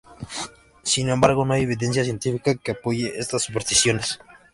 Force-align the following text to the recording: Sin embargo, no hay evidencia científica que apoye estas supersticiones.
Sin 0.81 1.09
embargo, 1.09 1.45
no 1.45 1.53
hay 1.53 1.61
evidencia 1.61 2.03
científica 2.03 2.55
que 2.57 2.71
apoye 2.71 3.19
estas 3.19 3.43
supersticiones. 3.43 4.19